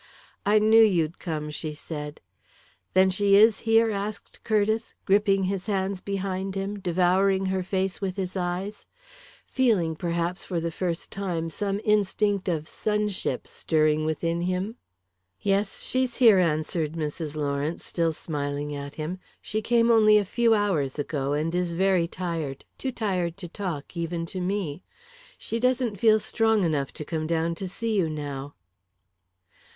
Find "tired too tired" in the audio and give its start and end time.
22.07-23.37